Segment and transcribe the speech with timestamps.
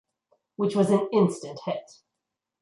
[0.55, 1.91] Which was an Instant hit.